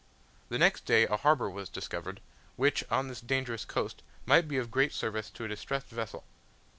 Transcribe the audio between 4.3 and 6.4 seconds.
be of great service to a distressed vessel.